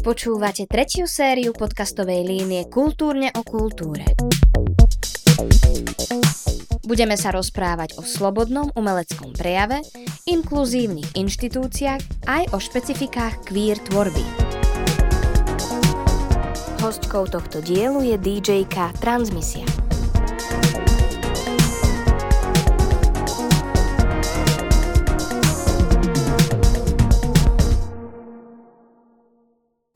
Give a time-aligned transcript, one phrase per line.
[0.00, 4.08] Počúvate tretiu sériu podcastovej línie Kultúrne o kultúre.
[6.88, 9.84] Budeme sa rozprávať o slobodnom umeleckom prejave,
[10.24, 14.24] inkluzívnych inštitúciách aj o špecifikách queer tvorby.
[16.80, 19.87] Hostkou tohto dielu je DJK Transmisia.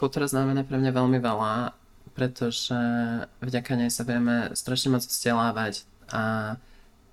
[0.03, 1.79] Kultúra znamená pre mňa veľmi veľa,
[2.19, 2.75] pretože
[3.39, 6.59] vďaka nej sa vieme strašne moc vzdelávať a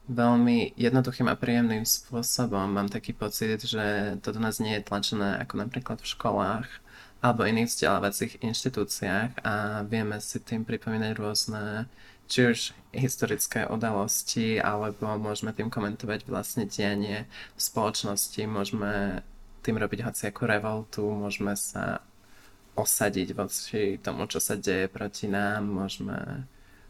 [0.10, 2.66] veľmi jednoduchým a príjemným spôsobom.
[2.66, 6.66] Mám taký pocit, že to do nás nie je tlačené ako napríklad v školách
[7.22, 11.86] alebo iných vzdelávacích inštitúciách a vieme si tým pripomínať rôzne
[12.26, 12.60] či už
[12.94, 17.26] historické udalosti, alebo môžeme tým komentovať vlastne dianie
[17.58, 19.22] v spoločnosti, môžeme
[19.66, 22.06] tým robiť hociakú revoltu, môžeme sa
[22.80, 26.48] osadiť voči tomu, čo sa deje proti nám, môžeme,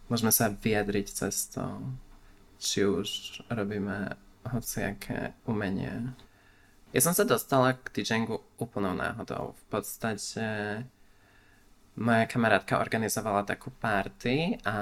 [0.08, 1.82] môžeme sa vyjadriť cestou,
[2.62, 4.14] či už robíme
[4.48, 6.14] hociaké umenie.
[6.90, 9.54] Ja som sa dostala k DJingu úplnou náhodou.
[9.54, 10.46] V podstate
[11.96, 14.76] moja kamarátka organizovala takú party a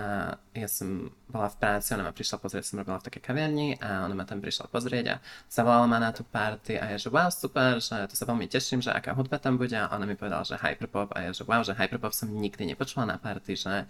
[0.53, 4.05] ja som bola v práci, ona ma prišla pozrieť, som robila v takej kaviarni a
[4.05, 5.15] ona ma tam prišla pozrieť a
[5.49, 8.85] zavolala ma na tú party a ja že wow, super, že to sa veľmi teším,
[8.85, 11.63] že aká hudba tam bude a ona mi povedala, že hyperpop a ja že wow,
[11.65, 13.89] že hyperpop som nikdy nepočula na party, že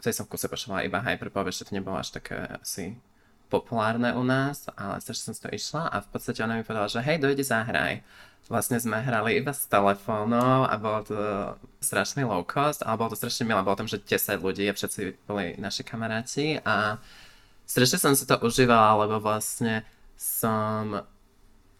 [0.00, 2.96] vtedy som v kuse počula iba hyperpop, ešte to nebolo až také asi
[3.52, 7.04] populárne u nás, ale strašne som to išla a v podstate ona mi povedala, že
[7.04, 8.00] hej, dojde zahraj
[8.50, 11.18] vlastne sme hrali iba s telefónov a bolo to
[11.78, 15.26] strašný low cost, ale bolo to strašne milé, bolo tam, že 10 ľudí a všetci
[15.26, 16.98] boli naši kamaráti a
[17.66, 19.86] strašne som si to užívala, lebo vlastne
[20.18, 21.06] som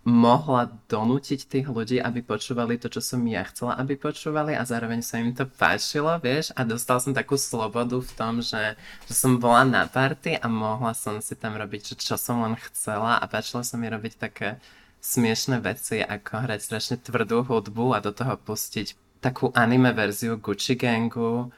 [0.03, 4.99] mohla donútiť tých ľudí, aby počúvali to, čo som ja chcela, aby počúvali a zároveň
[4.99, 8.75] sa im to páčilo, vieš, a dostal som takú slobodu v tom, že,
[9.07, 12.59] že som bola na party a mohla som si tam robiť, čo, čo som len
[12.59, 14.59] chcela a páčilo sa mi robiť také
[15.03, 20.79] smiešné veci, ako hrať strašne tvrdú hudbu a do toho pustiť takú anime verziu Gucci
[20.79, 21.51] Gangu,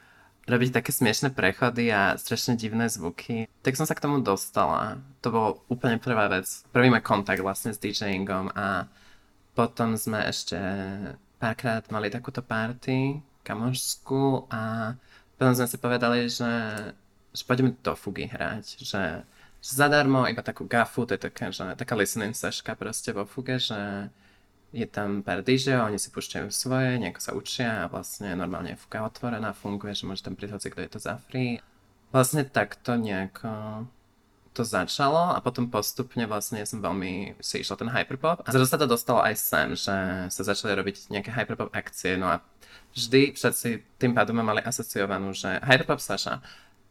[0.45, 3.49] robiť také smiešné prechody a strašne divné zvuky.
[3.65, 5.01] Tak som sa k tomu dostala.
[5.25, 6.45] To bol úplne prvá vec.
[6.69, 8.85] Prvý môj kontakt vlastne s DJingom a
[9.57, 10.57] potom sme ešte
[11.41, 14.93] párkrát mali takúto party kamošskú a
[15.37, 16.53] potom sme si povedali, že,
[17.33, 19.01] že poďme do fugy hrať, že
[19.73, 24.11] zadarmo, iba takú gafu, to je taká, že, taká listening seška proste vo fuge, že
[24.75, 28.81] je tam pár DJ, oni si púšťajú svoje, nejako sa učia a vlastne normálne je
[28.83, 31.63] fuga otvorená, funguje, že môže tam prísť kto je to za free.
[32.11, 33.87] Vlastne takto nejako
[34.55, 38.79] to začalo a potom postupne vlastne som veľmi si išla ten hyperpop a zrazu sa
[38.79, 39.95] to dostalo aj sem, že
[40.31, 42.39] sa začali robiť nejaké hyperpop akcie, no a
[42.95, 46.39] vždy všetci tým pádom mali asociovanú, že hyperpop Sasha,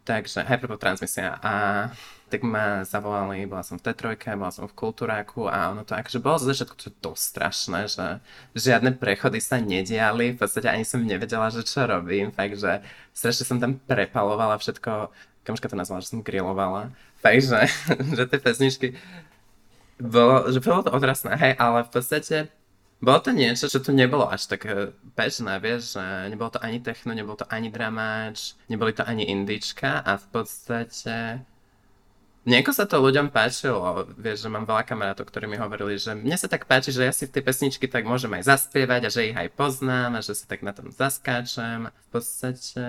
[0.05, 1.53] takže hyperpop transmisia a
[2.29, 6.19] tak ma zavolali, bola som v T3, bola som v Kultúráku a ono to akože
[6.19, 8.07] bolo zo začiatku to dosť strašné, že
[8.59, 12.83] žiadne prechody sa nediali, v podstate ani som nevedela, že čo robím, takže
[13.15, 15.15] strašne som tam prepalovala všetko,
[15.47, 16.91] kamoška to nazvala, že som grillovala,
[17.23, 17.71] takže
[18.19, 18.89] že tie pesničky,
[20.03, 22.37] bolo, že bolo to odrasné, hej, ale v podstate
[23.03, 24.67] bolo to niečo, čo tu nebolo až tak
[25.17, 30.03] bežné, vieš, že nebolo to ani techno, nebolo to ani dramáč, neboli to ani indička
[30.03, 31.45] a v podstate
[32.45, 36.37] Nieko sa to ľuďom páčilo, vieš, že mám veľa kamarátov, ktorí mi hovorili, že mne
[36.37, 39.37] sa tak páči, že ja si tie pesničky tak môžem aj zaspievať a že ich
[39.37, 41.89] aj poznám a že sa tak na tom zaskáčem.
[41.89, 42.85] V podstate,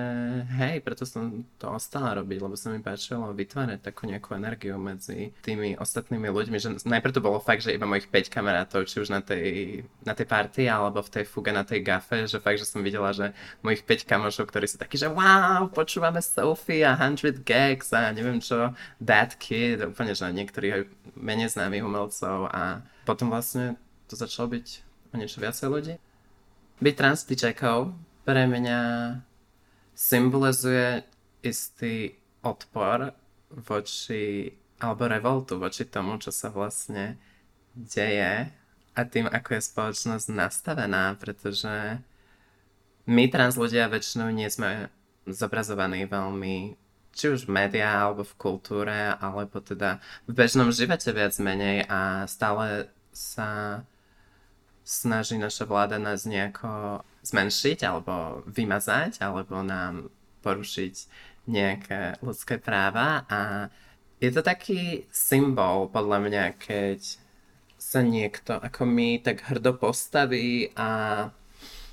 [0.60, 5.32] hej, preto som to ostala robiť, lebo sa mi páčilo vytvárať takú nejakú energiu medzi
[5.40, 9.08] tými ostatnými ľuďmi, že najprv to bolo fakt, že iba mojich 5 kamarátov, či už
[9.08, 12.68] na tej, na tej party alebo v tej fuge na tej gafe, že fakt, že
[12.68, 13.32] som videla, že
[13.64, 18.44] mojich 5 kamošov, ktorí sú takí, že wow, počúvame Sophie a 100 gags a neviem
[18.44, 20.90] čo, that Kid, úplne, že niektorých
[21.22, 23.78] menej známych umelcov a potom vlastne
[24.10, 24.68] to začalo byť
[25.14, 25.96] o niečo viacej ľudí.
[26.82, 27.22] Byť trans
[28.26, 28.82] pre mňa
[29.94, 31.06] symbolizuje
[31.46, 33.14] istý odpor
[33.54, 34.50] voči,
[34.82, 37.22] alebo revoltu voči tomu, čo sa vlastne
[37.78, 38.50] deje
[38.98, 42.02] a tým, ako je spoločnosť nastavená, pretože
[43.06, 44.90] my trans ľudia väčšinou nie sme
[45.30, 46.74] zobrazovaní veľmi
[47.16, 52.28] či už v médiách, alebo v kultúre, alebo teda v bežnom živote viac menej a
[52.28, 53.82] stále sa
[54.84, 60.12] snaží naša vláda nás nejako zmenšiť alebo vymazať, alebo nám
[60.44, 60.96] porušiť
[61.50, 63.26] nejaké ľudské práva.
[63.32, 63.72] A
[64.22, 67.00] je to taký symbol podľa mňa, keď
[67.80, 71.30] sa niekto ako my tak hrdo postaví a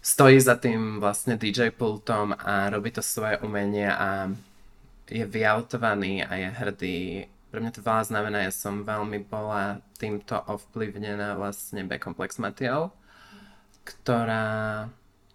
[0.03, 4.33] stojí za tým vlastne DJ pultom a robí to svoje umenie a
[5.13, 7.01] je vyautovaný a je hrdý.
[7.53, 12.97] Pre mňa to veľa znamená, ja som veľmi bola týmto ovplyvnená vlastne B-komplex Matiou,
[13.85, 14.89] ktorá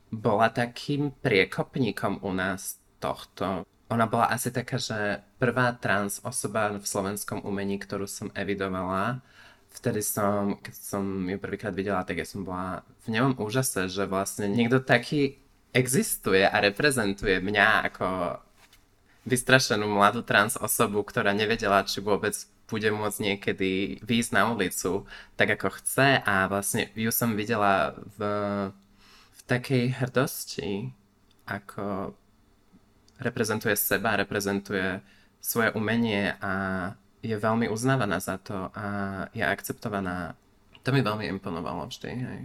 [0.10, 3.70] bola takým priekopníkom u nás tohto.
[3.94, 9.22] Ona bola asi taká, že prvá trans osoba v slovenskom umení, ktorú som evidovala,
[9.78, 14.10] vtedy som, keď som ju prvýkrát videla, tak ja som bola v nemom úžase, že
[14.10, 15.38] vlastne niekto taký
[15.72, 18.08] existuje a reprezentuje mňa ako
[19.28, 22.34] vystrašenú mladú trans osobu, ktorá nevedela, či vôbec
[22.68, 28.20] bude môcť niekedy výjsť na ulicu tak, ako chce a vlastne ju som videla v,
[29.36, 30.92] v takej hrdosti,
[31.48, 32.16] ako
[33.20, 35.00] reprezentuje seba, reprezentuje
[35.40, 36.54] svoje umenie a
[37.24, 38.86] je veľmi uznávaná za to a
[39.32, 40.36] je akceptovaná.
[40.84, 42.10] To mi veľmi imponovalo vždy.
[42.14, 42.42] Hej.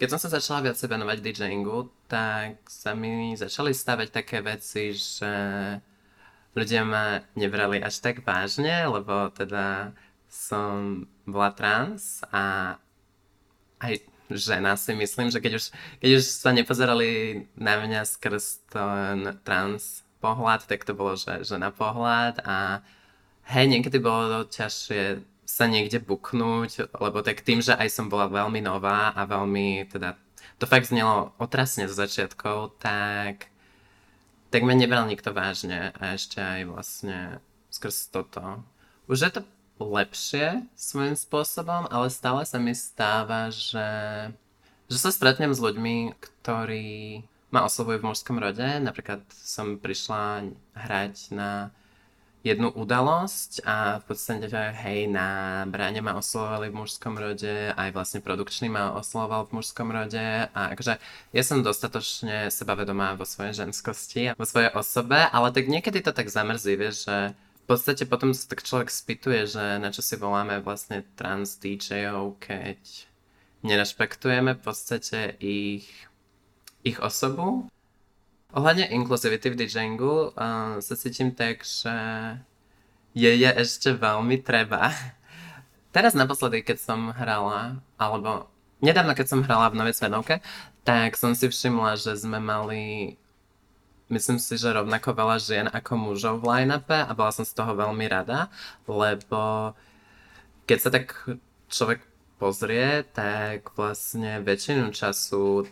[0.00, 5.28] Keď som sa začala viac venovať DJingu, tak sa mi začali stavať také veci, že
[6.56, 9.92] ľudia ma nebrali až tak vážne, lebo teda
[10.24, 12.80] som bola trans a
[13.84, 14.00] aj
[14.32, 15.64] žena si myslím, že keď už,
[16.00, 21.68] keď už sa nepozerali na mňa skrz ten trans pohľad, tak to bolo, že žena
[21.68, 22.80] pohľad a
[23.52, 28.62] hej, niekedy bolo ťažšie sa niekde buknúť, lebo tak tým, že aj som bola veľmi
[28.62, 30.14] nová a veľmi, teda,
[30.62, 33.50] to fakt znelo otrasne zo začiatkov, tak,
[34.54, 37.18] tak ma nebral nikto vážne a ešte aj vlastne
[37.74, 38.62] skrz toto.
[39.10, 39.42] Už je to
[39.82, 43.90] lepšie svojím spôsobom, ale stále sa mi stáva, že,
[44.86, 48.62] že sa stretnem s ľuďmi, ktorí ma oslovujú v mužskom rode.
[48.62, 51.74] Napríklad som prišla hrať na
[52.40, 54.48] jednu udalosť a v podstate
[54.80, 59.92] hej, na bráne ma oslovovali v mužskom rode, aj vlastne produkčný ma oslovoval v mužskom
[59.92, 60.96] rode a akože
[61.36, 66.16] ja som dostatočne sebavedomá vo svojej ženskosti a vo svojej osobe, ale tak niekedy to
[66.16, 70.16] tak zamrzí, vieš, že v podstate potom sa tak človek spýtuje, že na čo si
[70.16, 72.80] voláme vlastne trans DJov, keď
[73.60, 75.86] nerešpektujeme v podstate ich,
[76.80, 77.68] ich osobu
[78.50, 81.94] Ohľadne inkluzivity v DJingu uh, sa cítim tak, že
[83.14, 84.90] je, je ešte veľmi treba.
[85.94, 88.50] Teraz naposledy, keď som hrala, alebo
[88.82, 90.42] nedávno, keď som hrala v Novej Svenovke,
[90.82, 93.14] tak som si všimla, že sme mali
[94.10, 97.78] myslím si, že rovnako veľa žien ako mužov v line-upe a bola som z toho
[97.78, 98.50] veľmi rada,
[98.90, 99.72] lebo
[100.66, 101.14] keď sa tak
[101.70, 102.02] človek
[102.42, 105.70] pozrie, tak vlastne väčšinu času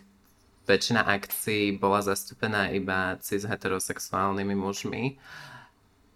[0.69, 5.17] väčšina akcií bola zastúpená iba cis heterosexuálnymi mužmi.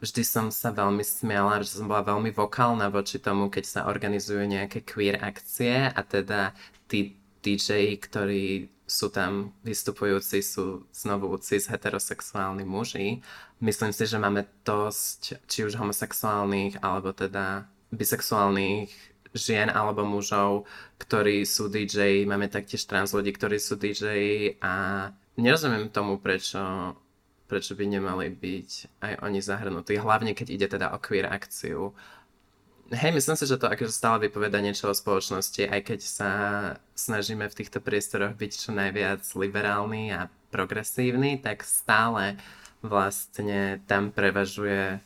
[0.04, 4.44] Vždy som sa veľmi smiala, že som bola veľmi vokálna voči tomu, keď sa organizujú
[4.44, 6.52] nejaké queer akcie a teda
[6.90, 13.24] tí DJ, ktorí sú tam vystupujúci, sú znovu cis heterosexuálni muži.
[13.62, 20.68] Myslím si, že máme dosť či už homosexuálnych alebo teda bisexuálnych žien alebo mužov,
[21.00, 24.06] ktorí sú DJ, máme taktiež trans ľudí, ktorí sú DJ
[24.60, 25.08] a
[25.40, 26.94] nerozumiem tomu, prečo,
[27.48, 28.70] prečo by nemali byť
[29.00, 31.96] aj oni zahrnutí, hlavne keď ide teda o queer akciu.
[32.92, 36.30] Hej, myslím si, že to akože stále vypoveda niečo o spoločnosti, aj keď sa
[36.92, 42.36] snažíme v týchto priestoroch byť čo najviac liberálny a progresívny, tak stále
[42.84, 45.00] vlastne tam prevažuje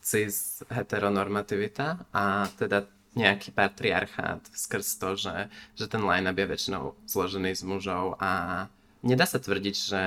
[0.00, 5.36] cis heteronormativita a teda nejaký patriarchát skrz to, že,
[5.76, 8.66] že ten line-up je väčšinou zložený z mužov a
[9.04, 10.06] nedá sa tvrdiť, že,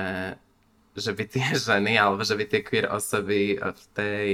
[0.98, 4.26] že by tie ženy alebo že by tie queer osoby v tej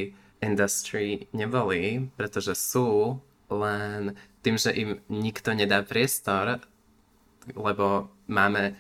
[0.42, 3.20] industry neboli, pretože sú,
[3.52, 6.64] len tým, že im nikto nedá priestor,
[7.52, 8.74] lebo máme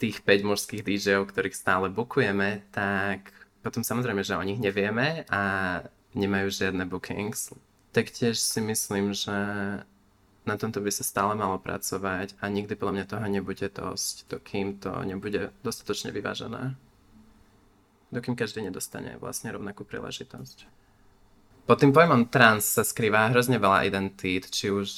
[0.00, 3.30] tých 5 mužských DJov, ktorých stále bukujeme, tak
[3.62, 5.42] potom samozrejme, že o nich nevieme a
[6.16, 7.54] nemajú žiadne bookings,
[7.94, 9.32] taktiež si myslím, že
[10.44, 14.76] na tomto by sa stále malo pracovať a nikdy podľa mňa toho nebude dosť, dokým
[14.76, 16.76] to nebude dostatočne vyvážené.
[18.12, 20.68] Dokým každý nedostane vlastne rovnakú príležitosť.
[21.64, 24.88] Pod tým pojmom trans sa skrýva hrozne veľa identít, či už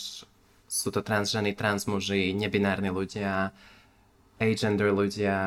[0.67, 3.55] sú to trans ženy, trans nebinárni ľudia,
[4.43, 5.39] agender ľudia,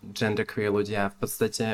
[0.00, 1.12] genderqueer ľudia.
[1.12, 1.66] V podstate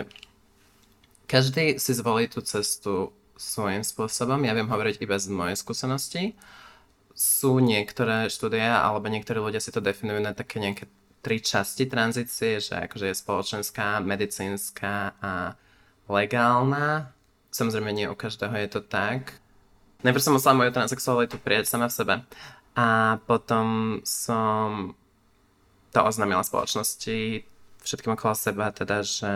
[1.30, 4.41] každý si zvolí tú cestu svojím spôsobom.
[4.47, 6.38] Ja viem hovoriť iba z mojej skúsenosti.
[7.14, 10.91] Sú niektoré štúdie, alebo niektorí ľudia si to definujú na také nejaké
[11.25, 15.57] tri časti tranzície, že akože je spoločenská, medicínska a
[16.11, 17.14] legálna.
[17.55, 19.41] Samozrejme nie u každého je to tak.
[20.05, 22.14] Najprv som musela moju transsexualitu prijať sama v sebe.
[22.75, 24.93] A potom som
[25.95, 27.47] to oznámila spoločnosti
[27.85, 29.33] všetkým okolo seba, teda, že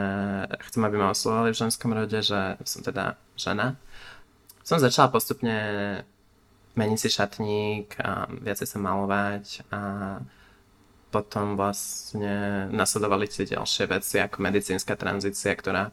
[0.68, 3.76] chcem, aby ma oslovali v ženskom rode, že som teda žena.
[4.64, 5.56] Som začala postupne
[6.76, 9.80] meniť si šatník a viacej sa malovať a
[11.08, 15.88] potom vlastne nasledovali tie ďalšie veci ako medicínska tranzícia, ktorá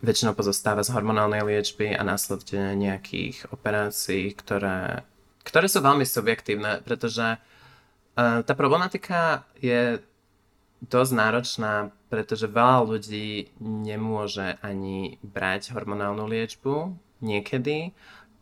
[0.00, 5.04] väčšinou pozostáva z hormonálnej liečby a následne nejakých operácií, ktoré,
[5.44, 10.00] ktoré sú veľmi subjektívne, pretože uh, tá problematika je
[10.80, 11.74] dosť náročná,
[12.08, 17.92] pretože veľa ľudí nemôže ani brať hormonálnu liečbu niekedy.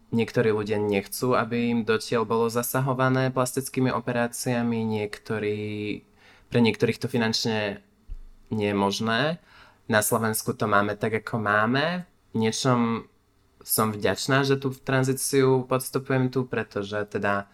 [0.08, 6.00] Niektorí ľudia nechcú, aby im dotiaľ bolo zasahované plastickými operáciami, niektorí,
[6.48, 7.84] pre niektorých to finančne
[8.48, 9.20] nie je možné.
[9.88, 12.08] Na Slovensku to máme tak, ako máme.
[12.32, 13.04] Niečom
[13.60, 17.52] som vďačná, že tú tranzíciu podstupujem tu, pretože teda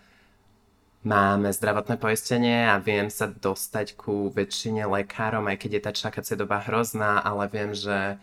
[1.04, 6.34] máme zdravotné poistenie a viem sa dostať ku väčšine lekárom, aj keď je tá čakacia
[6.34, 8.16] doba hrozná, ale viem, že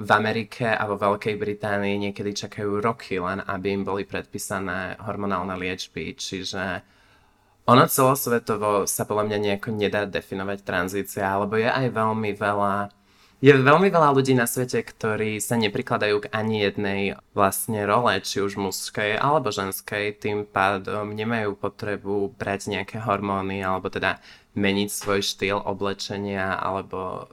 [0.00, 5.58] v Amerike a vo Veľkej Británii niekedy čakajú roky len, aby im boli predpísané hormonálne
[5.58, 6.80] liečby, čiže
[7.68, 12.99] ono celosvetovo sa podľa mňa nejako nedá definovať tranzícia, alebo je aj veľmi veľa
[13.40, 17.00] je veľmi veľa ľudí na svete, ktorí sa neprikladajú k ani jednej
[17.32, 23.88] vlastne role, či už mužskej alebo ženskej, tým pádom nemajú potrebu brať nejaké hormóny alebo
[23.88, 24.20] teda
[24.52, 27.32] meniť svoj štýl oblečenia alebo,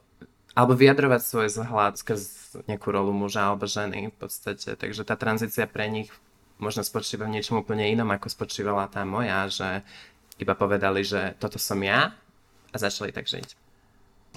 [0.56, 2.24] alebo vyjadrovať svoj vzhľad skrz
[2.72, 4.80] nejakú rolu muža alebo ženy v podstate.
[4.80, 6.08] Takže tá tranzícia pre nich
[6.56, 9.70] možno spočíva v niečom úplne inom, ako spočívala tá moja, že
[10.40, 12.16] iba povedali, že toto som ja
[12.72, 13.67] a začali tak žiť.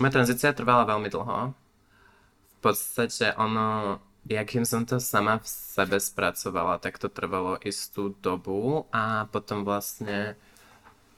[0.01, 1.53] Moja tranzícia trvala veľmi dlho.
[1.53, 8.89] V podstate ono, jakým som to sama v sebe spracovala, tak to trvalo istú dobu
[8.97, 10.41] a potom vlastne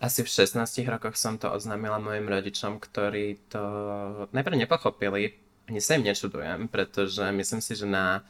[0.02, 3.62] asi v 16 rokoch som to oznámila mojim rodičom, ktorí to
[4.34, 5.38] najprv nepochopili.
[5.70, 8.26] Ani sa im nečudujem, pretože myslím si, že na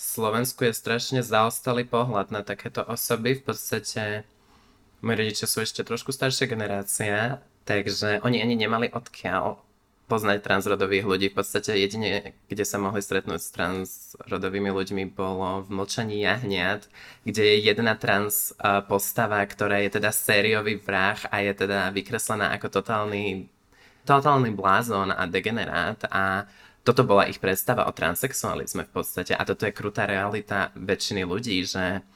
[0.00, 3.36] Slovensku je strašne zaostalý pohľad na takéto osoby.
[3.36, 4.24] V podstate
[5.04, 9.65] moji rodičia sú ešte trošku staršia generácia, takže oni ani nemali odkiaľ
[10.06, 11.26] poznať transrodových ľudí.
[11.34, 16.86] V podstate jedine, kde sa mohli stretnúť s transrodovými ľuďmi, bolo v Mlčaní jahniat,
[17.26, 18.54] kde je jedna trans
[18.86, 23.50] postava, ktorá je teda sériový vrah a je teda vykreslená ako totálny,
[24.06, 26.46] totálny blázon a degenerát a
[26.86, 31.66] toto bola ich predstava o transexualizme v podstate a toto je krutá realita väčšiny ľudí,
[31.66, 32.06] že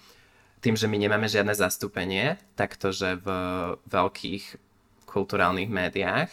[0.63, 3.27] tým, že my nemáme žiadne zastúpenie, taktože v
[3.91, 4.63] veľkých
[5.11, 6.31] kulturálnych médiách,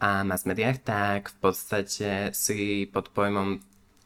[0.00, 3.60] a mass médiách, tak v podstate si pod pojmom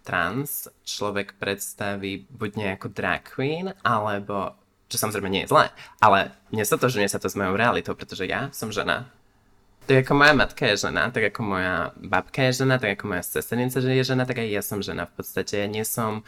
[0.04, 4.52] trans človek predstaví buď nejakú drag queen, alebo,
[4.92, 5.72] čo samozrejme nie je zlé,
[6.02, 9.08] ale nestotožňuje sa to s mojou realitou, pretože ja som žena.
[9.84, 13.24] Tak ako moja matka je žena, tak ako moja babka je žena, tak ako moja
[13.24, 15.08] sesternica je žena, tak aj ja som žena.
[15.08, 16.24] V podstate ja nie som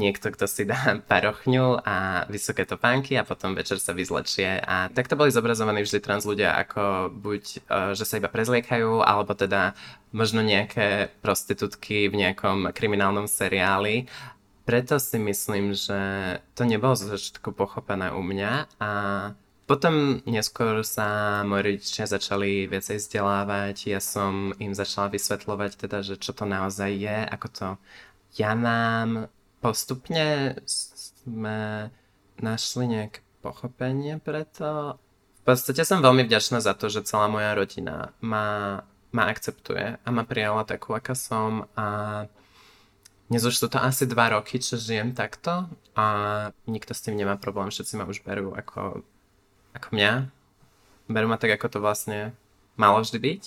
[0.00, 4.56] niekto, kto si dá parochňu a vysoké topánky a potom večer sa vyzlečie.
[4.64, 7.58] A takto boli zobrazovaní vždy trans ľudia ako buď, e,
[7.92, 9.76] že sa iba prezliekajú, alebo teda
[10.16, 14.08] možno nejaké prostitútky v nejakom kriminálnom seriáli.
[14.64, 16.00] Preto si myslím, že
[16.56, 18.90] to nebolo zo začiatku pochopené u mňa a
[19.70, 26.14] potom neskôr sa moji rodičia začali viacej vzdelávať, ja som im začala vysvetľovať teda, že
[26.18, 27.66] čo to naozaj je, ako to
[28.34, 29.30] ja mám
[29.60, 31.88] postupne sme
[32.40, 34.96] našli nejaké pochopenie pre to.
[35.40, 38.80] V podstate som veľmi vďačná za to, že celá moja rodina ma,
[39.12, 42.24] ma akceptuje a ma prijala takú, aká som a
[43.30, 46.04] dnes už sú to asi dva roky, čo žijem takto a
[46.66, 49.06] nikto s tým nemá problém, všetci ma už berú ako,
[49.70, 50.12] ako mňa.
[51.06, 52.34] Berú ma tak, ako to vlastne
[52.74, 53.42] malo vždy byť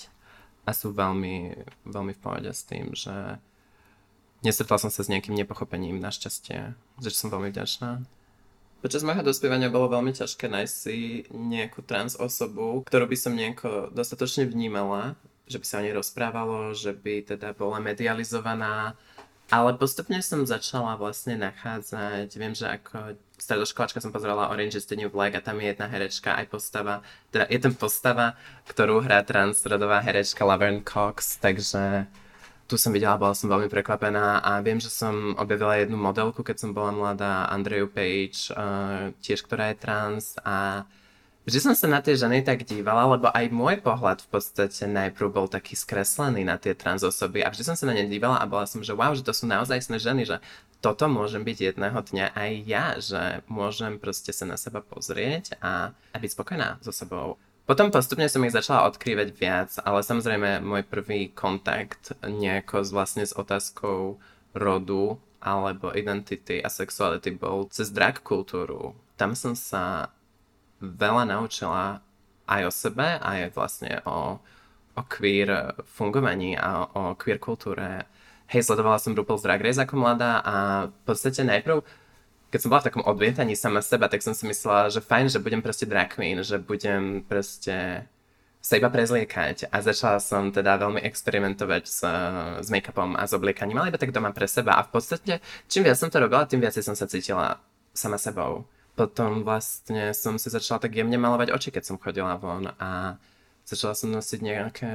[0.63, 3.43] a sú veľmi, veľmi v pohode s tým, že
[4.43, 8.03] Nestretla som sa s nejakým nepochopením, našťastie, že som veľmi vďačná.
[8.83, 13.95] Počas môjho dospievania bolo veľmi ťažké nájsť si nejakú trans osobu, ktorú by som nejako
[13.95, 15.15] dostatočne vnímala,
[15.47, 18.99] že by sa o nej rozprávalo, že by teda bola medializovaná,
[19.47, 24.99] ale postupne som začala vlastne nachádzať, viem, že ako stredoškoláčka som pozerala Orange is the
[24.99, 28.35] New Black a tam je jedna herečka, aj postava, teda je tam postava,
[28.67, 32.11] ktorú hrá transrodová herečka Laverne Cox, takže
[32.73, 36.57] tu som videla, bola som veľmi prekvapená a viem, že som objavila jednu modelku, keď
[36.57, 40.81] som bola mladá, Andreju Page, uh, tiež ktorá je trans a
[41.45, 45.29] vždy som sa na tie ženy tak dívala, lebo aj môj pohľad v podstate najprv
[45.29, 48.49] bol taký skreslený na tie trans osoby a vždy som sa na ne dívala a
[48.49, 50.41] bola som, že wow, že to sú naozaj ženy, že
[50.81, 55.93] toto môžem byť jedného dňa aj ja, že môžem proste sa na seba pozrieť a,
[55.93, 57.37] a byť spokojná so sebou.
[57.63, 63.31] Potom postupne som ich začala odkrývať viac, ale samozrejme môj prvý kontakt nejako vlastne s
[63.31, 64.19] otázkou
[64.51, 68.99] rodu alebo identity a sexuality bol cez drag kultúru.
[69.15, 70.11] Tam som sa
[70.83, 72.03] veľa naučila
[72.51, 74.43] aj o sebe, aj vlastne o,
[74.95, 78.03] o queer fungovaní a o queer kultúre.
[78.51, 80.55] Hej, sledovala som RuPaul's Drag Race ako mladá a
[80.91, 81.79] v podstate najprv
[82.53, 85.41] keď som bola v takom odvietaní sama seba, tak som si myslela, že fajn, že
[85.41, 88.05] budem proste drag queen, že budem proste
[88.61, 91.99] sa iba prezliekať a začala som teda veľmi experimentovať s,
[92.61, 95.83] s make-upom a s obliekaním, ale iba tak doma pre seba a v podstate čím
[95.83, 97.57] viac som to robila, tým viac som sa cítila
[97.91, 98.69] sama sebou.
[98.93, 103.17] Potom vlastne som si začala tak jemne malovať oči, keď som chodila von a
[103.65, 104.93] začala som nosiť nejaké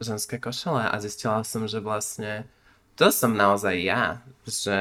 [0.00, 2.48] ženské košele a zistila som, že vlastne
[2.96, 4.80] to som naozaj ja, že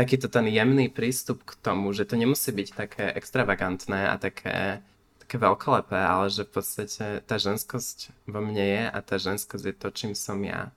[0.00, 4.80] takýto ten jemný prístup k tomu, že to nemusí byť také extravagantné a také,
[5.20, 9.74] také veľkolepé, ale že v podstate tá ženskosť vo mne je a tá ženskosť je
[9.76, 10.72] to, čím som ja.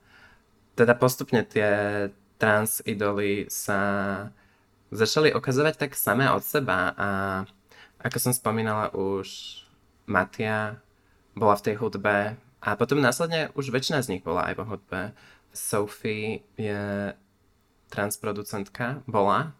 [0.76, 1.72] Teda postupne tie
[2.36, 3.80] trans idoly sa
[4.92, 7.08] začali ukazovať tak samé od seba a
[8.04, 9.58] ako som spomínala už
[10.04, 10.76] Matia
[11.32, 15.16] bola v tej hudbe a potom následne už väčšina z nich bola aj vo hudbe.
[15.56, 17.16] Sophie je
[17.94, 19.54] transproducentka bola,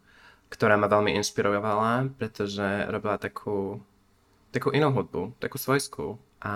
[0.50, 3.78] ktorá ma veľmi inšpirovala, pretože robila takú,
[4.50, 6.52] takú inú hudbu, takú svojskú a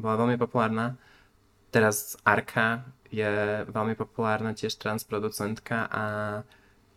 [0.00, 0.96] bola veľmi populárna.
[1.68, 6.04] Teraz Arka je veľmi populárna, tiež transproducentka a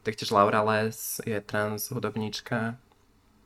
[0.03, 2.79] taktiež Laura Les je trans hudobníčka.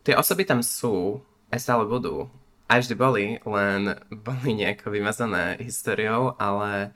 [0.06, 2.30] Tie osoby tam sú, aj stále budú.
[2.66, 6.94] Aj vždy boli, len boli nejako vymazané históriou, ale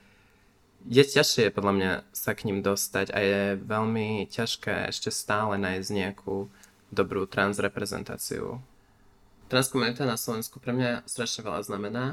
[0.88, 5.89] je ťažšie podľa mňa sa k ním dostať a je veľmi ťažké ešte stále nájsť
[5.91, 6.48] nejakú
[6.89, 8.63] dobrú transreprezentáciu.
[9.50, 12.05] Transkomunita na Slovensku pre mňa strašne veľa znamená.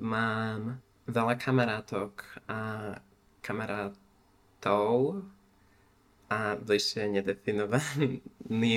[0.00, 2.96] Mám veľa kamarátok a
[3.44, 5.22] kamarátov
[6.30, 8.22] a bližšie nedefinovaný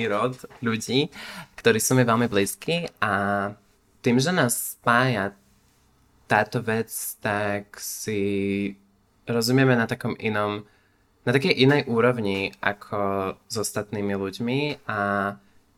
[0.12, 1.08] rod ľudí,
[1.54, 3.12] ktorí sú mi veľmi blízki a
[4.04, 5.32] tým, že nás spája
[6.28, 6.90] táto vec,
[7.24, 8.20] tak si
[9.28, 10.64] rozumieme na takom inom,
[11.24, 14.98] na takej inej úrovni ako s ostatnými ľuďmi a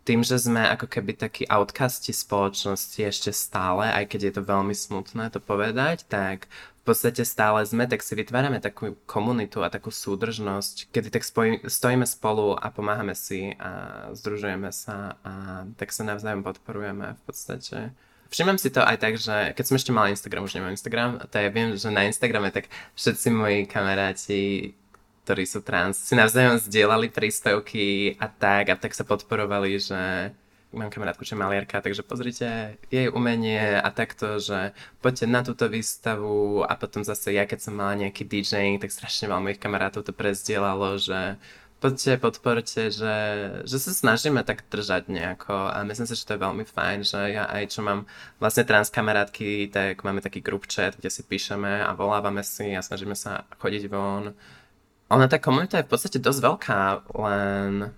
[0.06, 4.70] tým, že sme ako keby takí outcasti spoločnosti ešte stále, aj keď je to veľmi
[4.70, 6.46] smutné to povedať, tak
[6.86, 11.66] v podstate stále sme, tak si vytvárame takú komunitu a takú súdržnosť, kedy tak spoj-
[11.66, 17.90] stojíme spolu a pomáhame si a združujeme sa a tak sa navzájom podporujeme v podstate.
[18.30, 21.40] Všimám si to aj tak, že keď som ešte mal Instagram, už nemám Instagram, tak
[21.46, 22.66] ja viem, že na Instagrame tak
[22.98, 24.74] všetci moji kamaráti,
[25.26, 30.30] ktorí sú trans, si navzájom zdieľali príspevky a tak, a tak sa podporovali, že
[30.76, 36.62] mám kamarátku, čo maliarka, takže pozrite jej umenie a takto, že poďte na túto výstavu
[36.66, 40.12] a potom zase ja, keď som mala nejaký DJing, tak strašne veľa mojich kamarátov to
[40.12, 41.40] prezdielalo, že
[41.86, 43.16] poďte, podporte, že,
[43.62, 47.20] že sa snažíme tak držať nejako a myslím si, že to je veľmi fajn, že
[47.30, 48.10] ja aj čo mám
[48.42, 52.82] vlastne trans kamarátky, tak máme taký group chat, kde si píšeme a volávame si a
[52.82, 54.34] snažíme sa chodiť von.
[55.14, 56.82] Ona tá komunita je v podstate dosť veľká,
[57.22, 57.94] len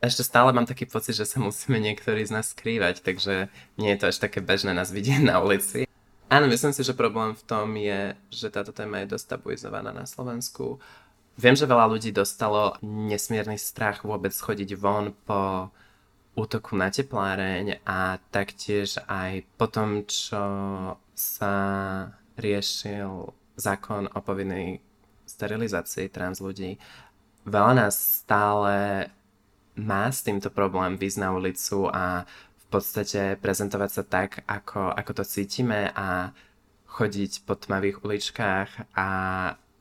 [0.00, 4.00] ešte stále mám taký pocit, že sa musíme niektorí z nás skrývať, takže nie je
[4.00, 5.84] to až také bežné nás vidieť na ulici.
[6.32, 10.08] Áno, myslím si, že problém v tom je, že táto téma je dosť tabuizovaná na
[10.08, 10.80] Slovensku
[11.36, 15.68] Viem, že veľa ľudí dostalo nesmierny strach vôbec chodiť von po
[16.32, 20.40] útoku na tepláreň a taktiež aj po tom, čo
[21.12, 21.54] sa
[22.40, 24.80] riešil zákon o povinnej
[25.28, 26.80] sterilizácii trans ľudí.
[27.44, 29.08] Veľa nás stále
[29.76, 32.24] má s týmto problém výsť na ulicu a
[32.64, 36.32] v podstate prezentovať sa tak, ako, ako to cítime a
[36.96, 39.08] chodiť po tmavých uličkách a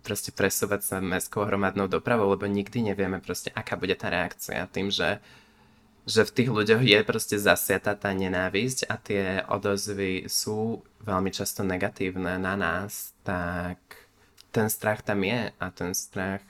[0.05, 4.93] proste presúvať sa mestskou hromadnou dopravou, lebo nikdy nevieme proste, aká bude tá reakcia tým,
[4.93, 5.17] že
[6.05, 11.65] že v tých ľuďoch je proste zasiata tá nenávisť a tie odozvy sú veľmi často
[11.65, 13.81] negatívne na nás, tak
[14.53, 16.45] ten strach tam je a ten strach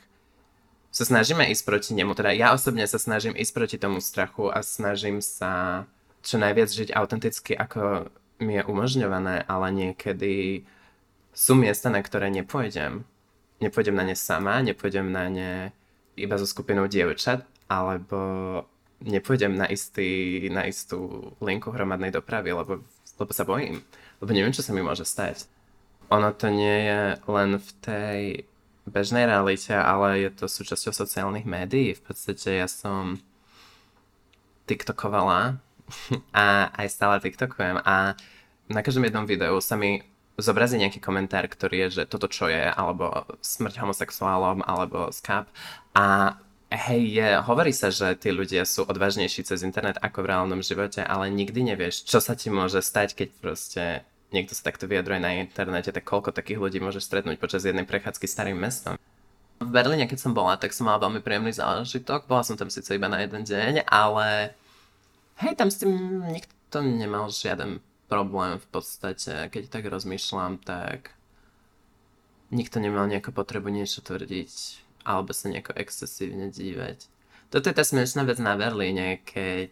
[0.92, 2.12] sa snažíme ísť proti nemu.
[2.16, 5.88] Teda ja osobne sa snažím ísť proti tomu strachu a snažím sa
[6.20, 8.12] čo najviac žiť autenticky, ako
[8.44, 10.68] mi je umožňované, ale niekedy
[11.32, 13.08] sú miesta, na ktoré nepôjdem
[13.60, 15.52] nepôjdem na ne sama, nepôjdem na ne
[16.16, 18.20] iba so skupinou dievčat, alebo
[19.04, 22.82] nepôjdem na, istý, na istú linku hromadnej dopravy, lebo,
[23.20, 23.84] lebo sa bojím.
[24.24, 25.52] Lebo neviem, čo sa mi môže stať.
[26.14, 28.20] Ono to nie je len v tej
[28.86, 31.98] bežnej realite, ale je to súčasťou sociálnych médií.
[31.98, 33.18] V podstate ja som
[34.70, 35.58] tiktokovala
[36.34, 38.18] a aj stále tiktokujem a
[38.66, 40.02] na každom jednom videu sa mi
[40.36, 45.48] zobrazí nejaký komentár, ktorý je, že toto čo je, alebo smrť homosexuálom, alebo skap.
[45.96, 46.36] A
[46.72, 51.00] hej, je, hovorí sa, že tí ľudia sú odvážnejší cez internet ako v reálnom živote,
[51.04, 53.84] ale nikdy nevieš, čo sa ti môže stať, keď proste
[54.36, 58.28] niekto sa takto vyjadruje na internete, tak koľko takých ľudí môže stretnúť počas jednej prechádzky
[58.28, 59.00] starým mestom.
[59.64, 62.28] V Berlíne, keď som bola, tak som mala veľmi príjemný zážitok.
[62.28, 64.52] Bola som tam síce iba na jeden deň, ale
[65.40, 65.96] hej, tam s tým
[66.28, 69.50] nikto nemal žiaden problém v podstate.
[69.50, 71.16] Keď tak rozmýšľam, tak
[72.54, 77.06] nikto nemal nejakú potrebu niečo tvrdiť alebo sa nejako excesívne dívať.
[77.54, 79.70] Toto je tá smiešná vec na Berlíne, keď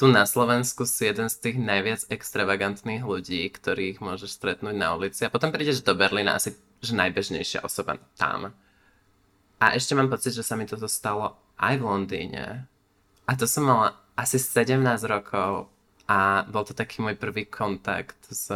[0.00, 5.20] tu na Slovensku si jeden z tých najviac extravagantných ľudí, ktorých môžeš stretnúť na ulici
[5.28, 8.56] a potom prídeš do Berlína asi že najbežnejšia osoba tam.
[9.62, 12.66] A ešte mám pocit, že sa mi toto stalo aj v Londýne.
[13.28, 15.70] A to som mala asi 17 rokov
[16.08, 18.50] a bol to taký môj prvý kontakt s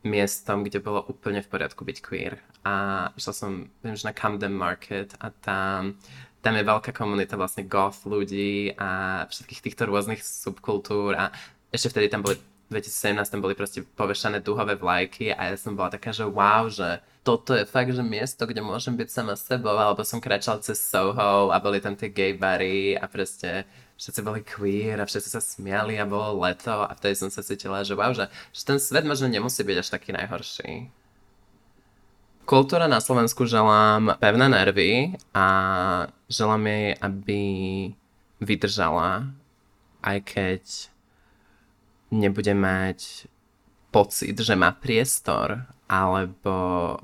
[0.00, 2.40] miestom, kde bolo úplne v poriadku byť queer.
[2.64, 3.50] A išla som,
[3.84, 6.00] viem, že na Camden Market a tam,
[6.40, 11.32] tam je veľká komunita vlastne goth ľudí a všetkých týchto rôznych subkultúr a
[11.68, 15.90] ešte vtedy tam boli 2017 tam boli proste povešané duhové vlajky a ja som bola
[15.90, 20.06] taká, že wow, že toto je fakt, že miesto, kde môžem byť sama sebou, alebo
[20.06, 23.66] som kráčal cez Soho a boli tam tie gay bary a proste
[24.00, 27.84] všetci boli queer a všetci sa smiali a bolo leto a vtedy som sa cítila,
[27.84, 30.88] že wow, že, že ten svet možno nemusí byť až taký najhorší.
[32.48, 35.46] Kultúra na Slovensku želám pevné nervy a
[36.32, 37.42] želám jej, aby
[38.40, 39.28] vydržala,
[40.00, 40.64] aj keď
[42.10, 43.28] nebude mať
[43.92, 46.96] pocit, že má priestor alebo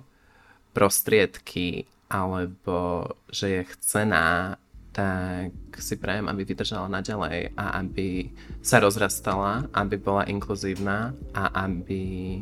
[0.72, 4.56] prostriedky alebo že je chcená,
[4.96, 8.32] tak si prajem, aby vydržala naďalej a aby
[8.64, 12.40] sa rozrastala, aby bola inkluzívna a aby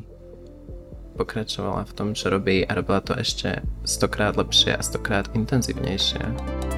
[1.19, 6.74] pokračovala v tom, čo robí a robila to ešte stokrát lepšie a stokrát intenzívnejšie.